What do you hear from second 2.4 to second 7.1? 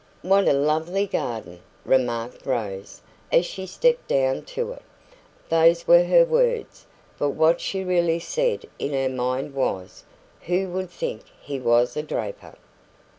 Rose, as she stepped down to it. Those were her words,